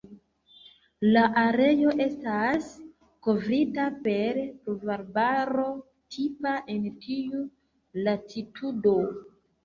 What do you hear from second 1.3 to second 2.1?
areo